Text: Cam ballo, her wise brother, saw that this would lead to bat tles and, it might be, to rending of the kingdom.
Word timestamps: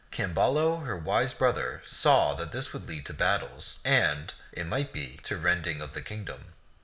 Cam 0.09 0.33
ballo, 0.33 0.77
her 0.77 0.97
wise 0.97 1.31
brother, 1.31 1.83
saw 1.85 2.33
that 2.33 2.51
this 2.51 2.73
would 2.73 2.87
lead 2.89 3.05
to 3.05 3.13
bat 3.13 3.41
tles 3.41 3.77
and, 3.85 4.33
it 4.51 4.65
might 4.65 4.91
be, 4.91 5.17
to 5.25 5.37
rending 5.37 5.79
of 5.79 5.93
the 5.93 6.01
kingdom. 6.01 6.53